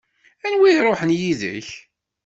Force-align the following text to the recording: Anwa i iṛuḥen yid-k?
Anwa 0.45 0.67
i 0.67 0.71
iṛuḥen 0.75 1.15
yid-k? 1.19 1.69